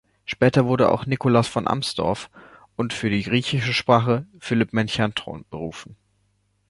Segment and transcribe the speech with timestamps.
[0.25, 2.31] Später wurden noch Nikolaus von Amsdorf
[2.75, 5.95] und für die griechische Sprache Philipp Melanchthon berufen.